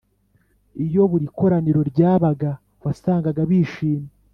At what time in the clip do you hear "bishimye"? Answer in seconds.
3.49-4.11